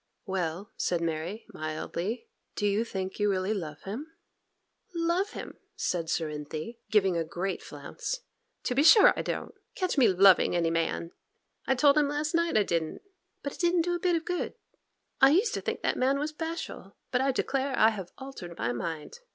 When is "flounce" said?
7.61-8.21